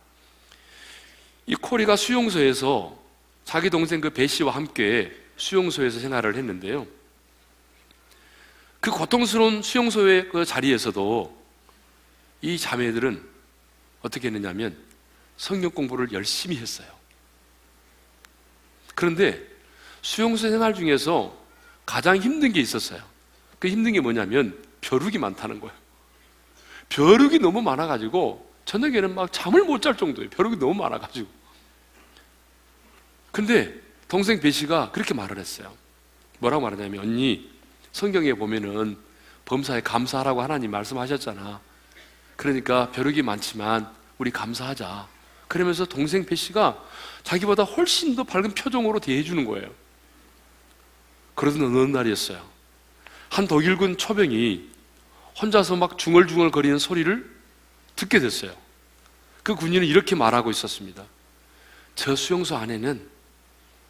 [1.47, 2.99] 이 코리가 수용소에서
[3.45, 6.87] 자기 동생 그 베시와 함께 수용소에서 생활을 했는데요.
[8.81, 11.45] 그 고통스러운 수용소의 그 자리에서도
[12.43, 13.23] 이 자매들은
[14.03, 14.90] 어떻게 했느냐면
[15.41, 16.87] 성경 공부를 열심히 했어요.
[18.95, 19.43] 그런데
[20.03, 21.35] 수용소 생활 중에서
[21.87, 23.03] 가장 힘든 게 있었어요.
[23.59, 25.75] 그 힘든 게 뭐냐면 벼룩이 많다는 거예요.
[26.91, 30.29] 벼룩이 너무 많아가지고 저녁에는 막 잠을 못 잘 정도예요.
[30.29, 31.27] 벼룩이 너무 많아가지고.
[33.33, 35.75] 근데 동생 배시가 그렇게 말을 했어요.
[36.39, 37.51] 뭐라고 말하냐면 언니
[37.93, 38.99] 성경에 보면은
[39.47, 41.63] 범사에 감사하라고 하나님 말씀하셨잖아.
[42.37, 45.20] 그러니까 벼룩이 많지만 우리 감사하자.
[45.51, 46.81] 그러면서 동생 배 씨가
[47.25, 49.69] 자기보다 훨씬 더 밝은 표정으로 대해주는 거예요.
[51.35, 52.41] 그러던 어느 날이었어요.
[53.31, 54.71] 한 독일군 초병이
[55.43, 57.29] 혼자서 막 중얼중얼 거리는 소리를
[57.97, 58.57] 듣게 됐어요.
[59.43, 61.05] 그 군인은 이렇게 말하고 있었습니다.
[61.97, 63.05] 저 수용소 안에는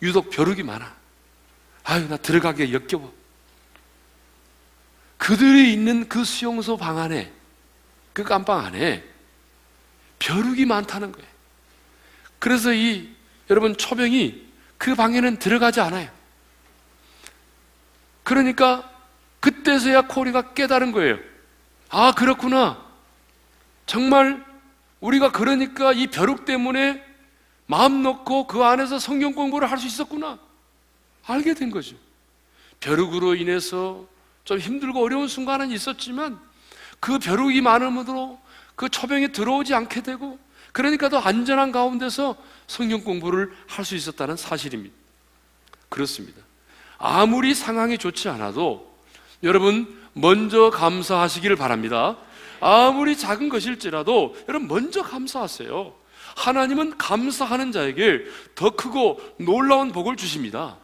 [0.01, 0.97] 유독 벼룩이 많아.
[1.85, 3.13] 아유, 나 들어가기가 역겨워.
[5.19, 7.31] 그들이 있는 그 수용소 방 안에,
[8.15, 9.05] 그 깜방 안에
[10.19, 11.40] 벼룩이 많다는 거예요.
[12.41, 13.09] 그래서 이
[13.49, 14.49] 여러분 초병이
[14.79, 16.11] 그 방에는 들어가지 않아요.
[18.25, 18.91] 그러니까
[19.41, 21.19] 그때서야 코리가 깨달은 거예요.
[21.89, 22.85] 아, 그렇구나.
[23.87, 24.45] 정말
[25.01, 27.05] 우리가 그러니까 이 벼룩 때문에
[27.67, 30.39] 마음 놓고 그 안에서 성경 공부를 할 수 있었구나.
[31.27, 31.97] 알게 된 거죠.
[32.81, 34.07] 벼룩으로 인해서
[34.45, 36.41] 좀 힘들고 어려운 순간은 있었지만
[36.99, 38.41] 그 벼룩이 많음으로
[38.75, 40.39] 그 초병에 들어오지 않게 되고
[40.73, 44.95] 그러니까 더 안전한 가운데서 성경 공부를 할 수 있었다는 사실입니다.
[45.89, 46.41] 그렇습니다.
[46.99, 48.95] 아무리 상황이 좋지 않아도
[49.43, 52.17] 여러분 먼저 감사하시기를 바랍니다.
[52.61, 55.95] 아무리 작은 것일지라도 여러분 먼저 감사하세요.
[56.37, 60.77] 하나님은 감사하는 자에게 더 크고 놀라운 복을 주십니다.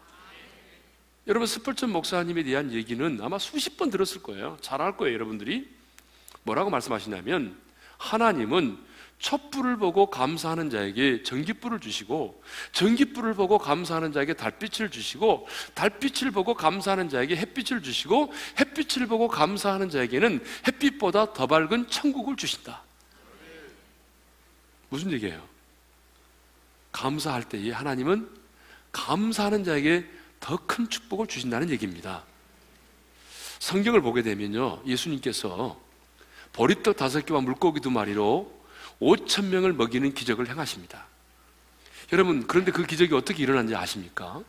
[1.29, 4.57] 여러분 스펄전 목사님에 대한 얘기는 아마 수십 번 들었을 거예요.
[4.61, 5.69] 잘 알 거예요, 여러분들이.
[6.45, 7.57] 뭐라고 말씀하시냐면
[7.99, 8.79] 하나님은
[9.19, 17.09] 촛불을 보고 감사하는 자에게 전기불을 주시고 전기불을 보고 감사하는 자에게 달빛을 주시고 달빛을 보고 감사하는
[17.09, 22.83] 자에게 햇빛을 주시고 햇빛을 보고 감사하는 자에게는 햇빛보다 더 밝은 천국을 주신다.
[24.89, 25.43] 무슨 얘기예요?
[26.93, 28.29] 감사할 때에 하나님은
[28.93, 30.07] 감사하는 자에게
[30.41, 32.23] 더 큰 축복을 주신다는 얘기입니다.
[33.59, 35.81] 성경을 보게 되면요, 예수님께서
[36.53, 38.56] 보리떡 다섯 개와 물고기 두 마리로
[39.01, 41.07] 5천 명을 먹이는 기적을 행하십니다.
[42.13, 44.41] 여러분, 그런데 그 기적이 어떻게 일어난지 아십니까?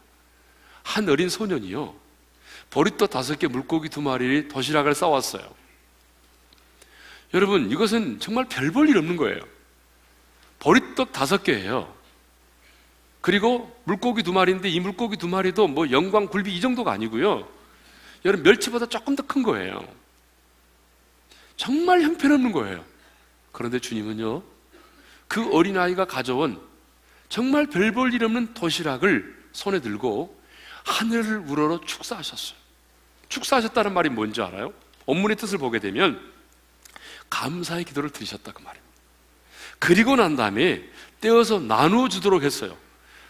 [0.84, 1.96] 한 어린 소년이요,
[2.70, 5.54] 보리떡 다섯 개, 물고기 두 마리 도시락을 싸왔어요.
[7.34, 9.40] 여러분, 이것은 정말 별 볼 일 없는 거예요.
[10.60, 11.94] 보리떡 다섯 개예요.
[13.22, 17.48] 그리고 물고기 두 마리인데 이 물고기 두 마리도 뭐 영광 굴비 이 정도가 아니고요.
[18.26, 19.86] 여러분 멸치보다 조금 더 큰 거예요.
[21.58, 22.86] 정말 형편없는 거예요.
[23.58, 24.44] 그런데 주님은요,
[25.28, 26.62] 그 어린아이가 가져온
[27.28, 30.40] 정말 별 볼 일 없는 도시락을 손에 들고
[30.86, 32.56] 하늘을 우러러 축사하셨어요.
[33.30, 34.74] 축사하셨다는 말이 뭔지 알아요?
[35.08, 36.22] 원문의 뜻을 보게 되면
[37.32, 38.94] 감사의 기도를 드리셨다 그 말입니다.
[39.80, 40.88] 그리고 난 다음에
[41.20, 42.78] 떼어서 나누어 주도록 했어요.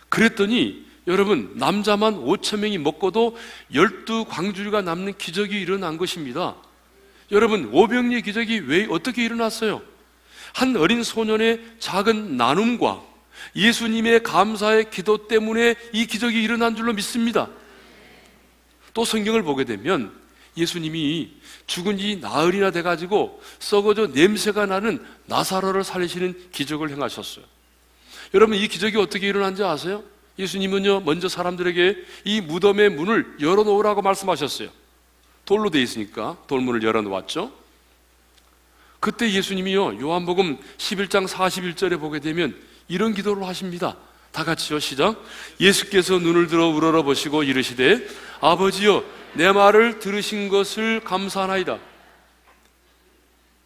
[0.10, 3.38] 그랬더니 여러분 남자만 5천 명이 먹고도
[3.74, 6.58] 열두 광주리가 남는 기적이 일어난 것입니다.
[7.32, 9.96] 여러분 오병리의 기적이 왜 어떻게 일어났어요?
[10.58, 13.04] 한 어린 소년의 작은 나눔과
[13.56, 17.48] 예수님의 감사의 기도 때문에 이 기적이 일어난 줄로 믿습니다.
[18.92, 20.12] 또 성경을 보게 되면
[20.58, 21.32] 예수님이
[21.68, 27.46] 죽은 지 나흘이나 돼가지고 썩어져 냄새가 나는 나사로를 살리시는 기적을 행하셨어요.
[28.34, 30.04] 여러분 이 기적이 어떻게 일어난지 아세요?
[30.40, 34.70] 예수님은요 먼저 사람들에게 이 무덤의 문을 열어놓으라고 말씀하셨어요.
[35.46, 37.67] 돌로 돼 있으니까 돌문을 열어놓았죠.
[39.00, 42.56] 그때 예수님이요 요한복음 11장 41절에 보게 되면
[42.88, 43.96] 이런 기도를 하십니다.
[44.32, 45.22] 다 같이요 시작.
[45.60, 48.08] 예수께서 눈을 들어 우러러 보시고 이르시되
[48.42, 51.80] 아버지여 내 말을 들으신 것을 감사하나이다.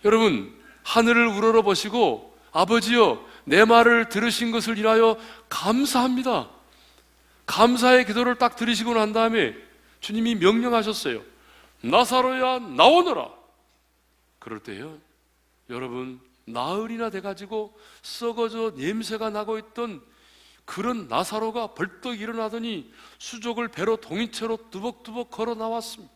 [0.06, 5.17] 여러분 하늘을 우러러 보시고 아버지여 내 말을 들으신 것을 인하여
[5.50, 6.50] 감사합니다.
[7.46, 9.56] 감사의 기도를 딱 들으시고 난 다음에
[10.00, 11.22] 주님이 명령하셨어요.
[11.82, 13.30] 나사로야 나오너라.
[14.39, 14.98] 그럴 때요.
[15.69, 20.02] 여러분 나흘이나 돼가지고 썩어져 냄새가 나고 있던
[20.65, 26.13] 그런 나사로가 벌떡 일어나더니 수족을 배로 동인 채로 뚜벅뚜벅 걸어 나왔습니다.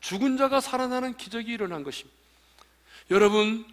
[0.00, 2.16] 죽은 자가 살아나는 기적이 일어난 것입니다.
[3.10, 3.64] 여러분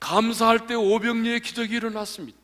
[0.00, 2.38] 감사할 때 오병리의 기적이 일어났습니다.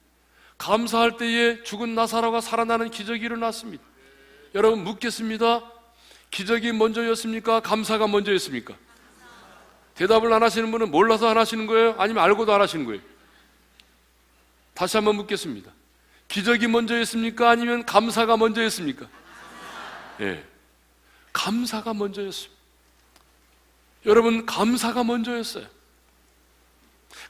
[0.59, 3.83] 감사할 때에 죽은 나사로가 살아나는 기적이 일어났습니다.
[4.55, 5.63] 여러분 묻겠습니다.
[6.31, 7.61] 기적이 먼저였습니까?
[7.61, 8.77] 감사가 먼저였습니까?
[9.95, 11.95] 대답을 안 하시는 분은 몰라서 안 하시는 거예요?
[11.99, 13.01] 아니면 알고도 안 하시는 거예요?
[14.75, 15.71] 다시 한번 묻겠습니다.
[16.29, 17.51] 기적이 먼저였습니까?
[17.51, 19.07] 아니면 감사가 먼저였습니까?
[20.21, 20.25] 예.
[20.25, 20.45] 네.
[21.33, 22.57] 감사가 먼저였습니다.
[24.07, 25.67] 여러분, 감사가 먼저였어요.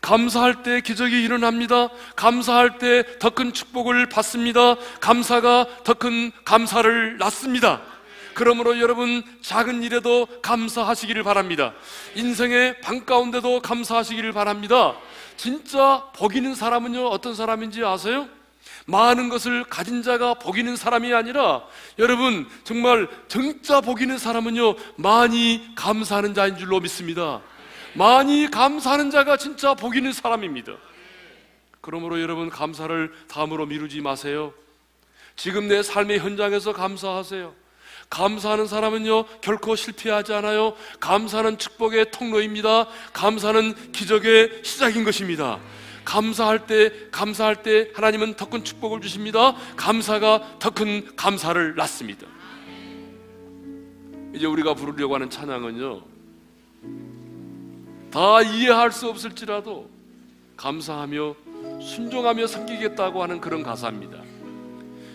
[0.01, 1.88] 감사할 때 기적이 일어납니다.
[2.16, 4.77] 감사할 때 더 큰 축복을 받습니다.
[5.01, 7.83] 감사가 더 큰 감사를 낳습니다.
[8.35, 11.75] 그러므로 여러분 작은 일에도 감사하시기를 바랍니다.
[12.14, 14.97] 인생의 방 가운데도 감사하시기를 바랍니다.
[15.37, 18.29] 진짜 복 있는 사람은요 어떤 사람인지 아세요?
[18.87, 21.62] 많은 것을 가진 자가 복 있는 사람이 아니라
[21.99, 23.09] 여러분 정말
[23.85, 27.40] 복 있는 사람은요 많이 감사하는 자인 줄로 믿습니다.
[27.95, 30.73] 많이 감사하는 자가 진짜 복 있는 사람입니다.
[31.81, 34.53] 그러므로 여러분 감사를 다음으로 미루지 마세요.
[35.37, 37.62] 지금 내 삶의 현장에서 감사하세요.
[38.12, 40.75] 감사하는 사람은요, 결코 실패하지 않아요.
[41.01, 42.87] 감사는 축복의 통로입니다.
[43.14, 45.59] 감사는 기적의 시작인 것입니다.
[46.05, 49.57] 감사할 때 감사할 때 하나님은 더 큰 축복을 주십니다.
[49.77, 52.27] 감사가 더 큰 감사를 낳습니다.
[54.35, 56.03] 이제 우리가 부르려고 하는 찬양은요.
[58.11, 59.88] 다 이해할 수 없을지라도
[60.59, 61.35] 감사하며
[61.81, 64.18] 순종하며 섬기겠다고 하는 그런 가사입니다.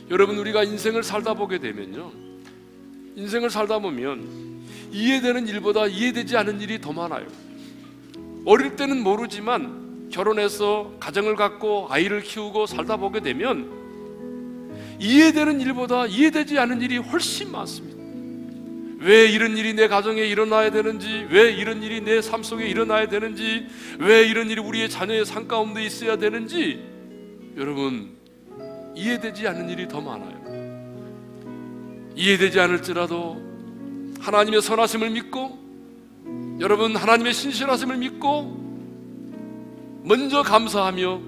[0.09, 2.26] 여러분 우리가 인생을 살다 보게 되면요.
[3.17, 7.25] 인생을 살다 보면 이해되는 일보다 이해되지 않은 일이 더 많아요.
[8.45, 13.75] 어릴 때는 모르지만 결혼해서 가정을 갖고 아이를 키우고 살다 보게 되면
[14.99, 17.97] 이해되는 일보다 이해되지 않은 일이 훨씬 많습니다.
[19.03, 23.67] 왜 이런 일이 내 가정에 일어나야 되는지, 왜 이런 일이 내 삶 속에 일어나야 되는지,
[23.99, 26.83] 왜 이런 일이 우리의 자녀의 삶 가운데 있어야 되는지,
[27.57, 28.15] 여러분,
[28.95, 30.46] 이해되지 않는 일이 더 많아요.
[32.17, 33.41] 이해되지 않을지라도
[34.19, 35.57] 하나님의 선하심을 믿고,
[36.59, 38.57] 여러분, 하나님의 신실하심을 믿고,
[40.03, 41.19] 먼저 감사하며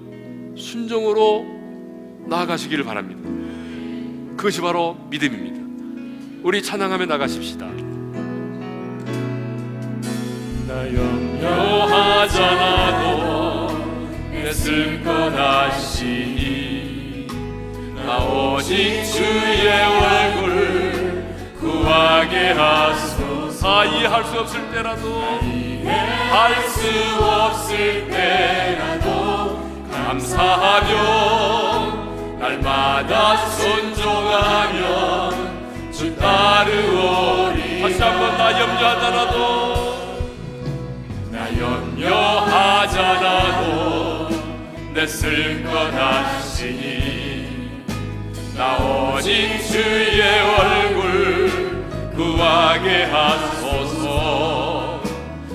[0.56, 1.46] 순종으로
[2.26, 3.30] 나아가시기를 바랍니다.
[4.36, 5.60] 그것이 바로 믿음입니다.
[6.42, 7.66] 우리 찬양하며 나가십시다.
[10.66, 12.30] 나 염려하잖아도
[14.32, 16.59] 내 슬건 하시니
[18.10, 21.22] 나 오직 주의 얼굴
[21.60, 23.68] 구하게 하소서.
[23.68, 25.22] 아 이해할 수 없을 때라도
[26.32, 26.88] 할 수
[27.22, 30.90] 없을 때라도 감사하며
[32.40, 35.30] 날마다 순종하며
[35.92, 37.82] 주 따르오리.
[37.82, 39.38] 다시 한번 나 염려하잖아도
[41.30, 42.90] 나 염려하잖아도
[44.94, 47.29] 내 쓸것 하시니
[48.60, 51.82] 나 오직 주의 얼굴
[52.14, 55.00] 구하게 하소서.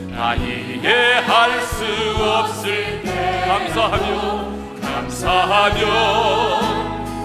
[0.09, 1.85] 나 이해할 수
[2.19, 4.47] 없을 때 감사하며
[4.81, 5.85] 감사하며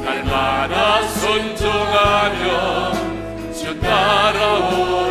[0.05, 2.93] 날마다 순종하며
[3.55, 5.10] 주 따라오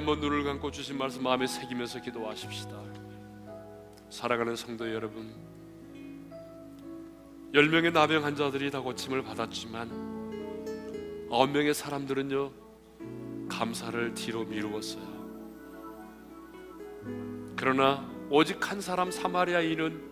[0.00, 2.82] 한번 눈을 감고 주신 말씀 마음에 새기면서 기도하십시다
[4.08, 5.30] 사랑하는 성도 여러분
[7.52, 12.50] 열 명의 나병 환자들이 다 고침을 받았지만 아홉 명의 사람들은요
[13.50, 15.04] 감사를 뒤로 미루었어요
[17.54, 20.08] 그러나 오직 한 사람 사마리아인은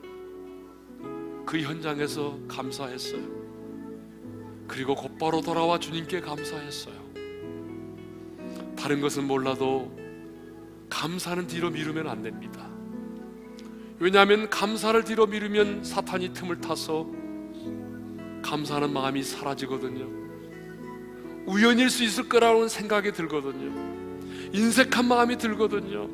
[1.47, 3.23] 그 현장에서 감사했어요.
[4.67, 7.08] 그리고 곧바로 돌아와 주님께 감사했어요.
[8.79, 9.91] 다른 것은 몰라도
[10.89, 12.69] 감사는 뒤로 미루면 안 됩니다.
[13.99, 17.07] 왜냐하면 감사를 뒤로 미루면 사탄이 틈을 타서
[18.43, 20.07] 감사하는 마음이 사라지거든요.
[21.47, 23.73] 우연일 수 있을 거라는 생각이 들거든요.
[24.53, 26.09] 인색한 마음이 들거든요.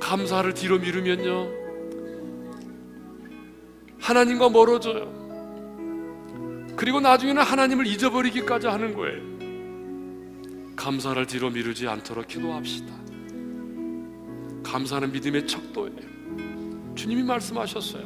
[0.00, 1.48] 감사를 뒤로 미루면요.
[4.00, 5.20] 하나님과 멀어져요.
[6.76, 9.39] 그리고 나중에는 하나님을 잊어버리기까지 하는 거예요.
[10.80, 12.90] 감사를 뒤로 미루지 않도록 기도합시다.
[14.62, 16.94] 감사는 믿음의 척도예요.
[16.94, 18.02] 주님이 말씀하셨어요.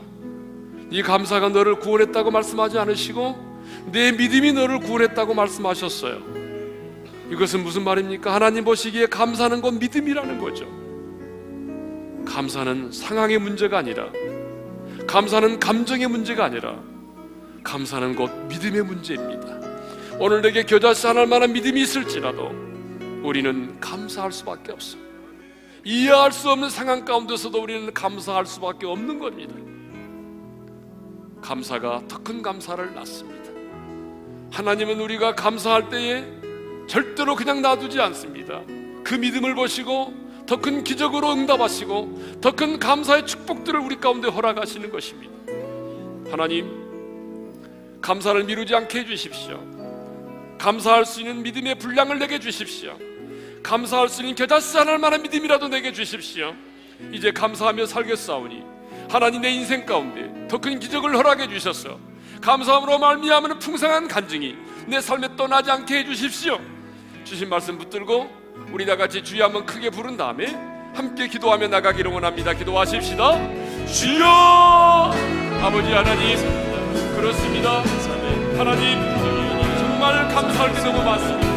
[0.91, 6.19] 이 감사가 너를 구원했다고 말씀하지 않으시고 내 믿음이 너를 구원했다고 말씀하셨어요.
[7.31, 8.35] 이것은 무슨 말입니까?
[8.35, 10.67] 하나님 보시기에 감사는 건 믿음이라는 거죠.
[12.25, 14.11] 감사는 상황의 문제가 아니라
[15.07, 16.83] 감사는 감정의 문제가 아니라
[17.63, 19.61] 감사는 곧 믿음의 문제입니다.
[20.19, 22.64] 오늘 내게 겨자씨 하나 만한 믿음이 있을지라도
[23.25, 24.99] 우리는 감사할 수밖에 없어.
[25.83, 29.55] 이해할 수 없는 상황 가운데서도 우리는 감사할 수밖에 없는 겁니다.
[31.43, 33.51] 감사가 더 큰 감사를 낳습니다.
[34.53, 36.25] 하나님은 우리가 감사할 때에
[36.87, 38.63] 절대로 그냥 놔두지 않습니다.
[39.03, 40.15] 그 믿음을 보시고
[40.47, 45.33] 더 큰 기적으로 응답하시고 더 큰 감사의 축복들을 우리 가운데 허락하시는 것입니다.
[46.31, 49.59] 하나님, 감사를 미루지 않게 해주십시오.
[50.59, 52.97] 감사할 수 있는 믿음의 분량을 내게 주십시오.
[53.65, 56.55] 감사할 수 있는 겨자씨 하나 만한 믿음이라도 내게 주십시오.
[57.11, 58.63] 이제 감사하며 살겠사오니
[59.11, 61.99] 하나님 내 인생 가운데 더 큰 기적을 허락해 주셔서
[62.41, 64.55] 감사함으로 말미암은 풍성한 간증이
[64.87, 66.61] 내 삶에 떠나지 않게 해 주십시오.
[67.25, 68.31] 주신 말씀 붙들고
[68.71, 70.47] 우리 다 같이 주여 한번 크게 부른 다음에
[70.95, 72.53] 함께 기도하며 나가기를 원합니다.
[72.53, 73.33] 기도하십시다.
[73.87, 75.11] 주여
[75.63, 76.37] 아버지 하나님
[77.17, 77.83] 그렇습니다.
[78.59, 79.01] 하나님
[79.79, 81.54] 정말 감사할 때 너무 많습니다.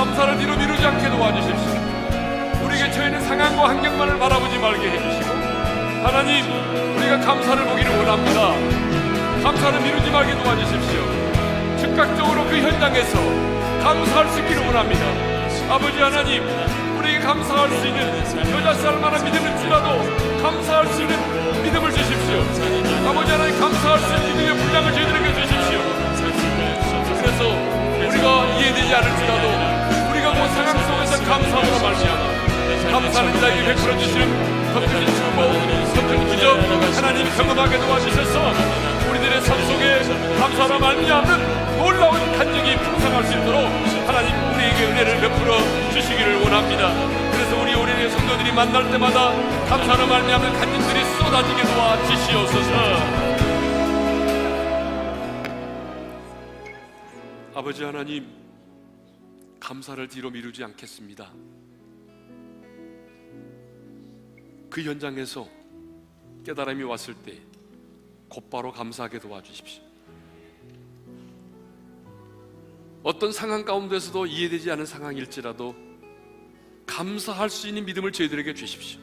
[0.00, 2.64] 감사를 뒤로 미루지 않게 도와주십시오.
[2.64, 5.28] 우리에게 처해있는 상황과 환경만을 바라보지 말게 해주시고
[6.02, 6.42] 하나님
[6.96, 8.54] 우리가 감사를 보기를 원합니다.
[9.42, 11.76] 감사를 미루지 말게 도와주십시오.
[11.76, 13.18] 즉각적으로 그 현장에서
[13.82, 15.04] 감사할 수 있기를 원합니다.
[15.68, 16.48] 아버지 하나님
[16.98, 19.98] 우리에게 감사할 수 있는 여자 쌀 만한 믿음을 주라도
[20.40, 22.40] 감사할 수 있는 믿음을 주십시오.
[23.06, 25.78] 아버지 하나님 감사할 수 있는 믿음의 분량을 저희들에게 주십시오.
[27.20, 27.44] 그래서
[28.08, 29.79] 우리가 이해되지 않을지라도
[30.50, 32.40] 상황 속에서 감사함으로 말미암아
[32.90, 36.44] 감사는 자에게 베풀어 주시는 축복, 더큰 기적
[36.96, 38.52] 하나님 경험하게 도와주셔서
[39.10, 43.64] 우리들의 삶 속에 감사로 말미암는 놀라운 간증이 풍성할 수 있도록
[44.06, 45.58] 하나님 우리에게 은혜를 베풀어
[45.92, 46.92] 주시기를 원합니다.
[47.32, 49.32] 그래서 우리 우리의 성도들이 만날 때마다
[49.68, 52.70] 감사로 말미암는 간증들이 쏟아지게 도와 주시옵소서.
[57.54, 58.26] 아버지 하나님
[59.70, 61.32] 감사를 뒤로 미루지 않겠습니다.
[64.68, 65.48] 그 현장에서
[66.44, 67.38] 깨달음이 왔을 때
[68.28, 69.84] 곧바로 감사하게 도와주십시오.
[73.04, 75.76] 어떤 상황 가운데서도 이해되지 않은 상황일지라도
[76.84, 79.00] 감사할 수 있는 믿음을 저희들에게 주십시오.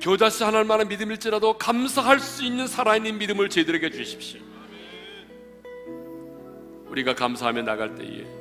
[0.00, 4.40] 교자씨 하나님 만한 믿음일지라도 감사할 수 있는 살아있는 믿음을 저희들에게 주십시오.
[6.86, 8.37] 우리가 감사하며 나갈 때에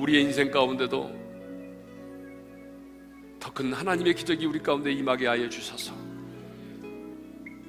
[0.00, 1.20] 우리의 인생 가운데도
[3.38, 5.92] 더 큰 하나님의 기적이 우리 가운데 임하게 하여 주셔서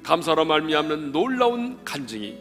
[0.04, 2.38] 감사로 말미암는 놀라운 간증이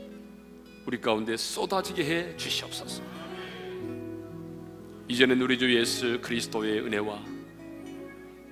[0.87, 3.03] 우리 가운데 쏟아지게 해 주시옵소서.
[5.09, 7.19] 이제는 우리 주 예수 그리스도의 은혜와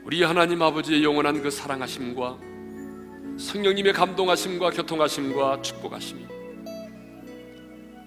[0.02, 2.38] 우리 하나님 아버지의 영원한 그 사랑하심과
[3.38, 6.26] 성령님의 감동하심과 교통하심과 축복하심이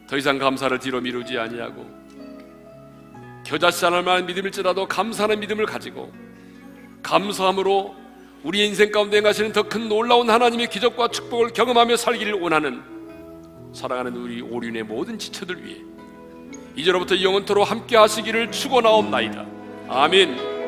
[0.10, 2.01] 더 이상 감사를 뒤로 미루지 아니하고
[3.44, 6.12] 겨자씨 않을 만한 믿음일지라도 감사하는 믿음을 가지고
[7.04, 7.96] 감사함으로
[8.44, 12.82] 우리 인생 가운데 행하시는 더 큰 놀라운 하나님의 기적과 축복을 경험하며 살기를 원하는
[13.74, 15.78] 사랑하는 우리 오륜의 모든 지체들 위해
[16.76, 19.46] 이제로부터 영원토로 함께 하시기를 축원하옵나이다.
[19.90, 20.61] 아멘.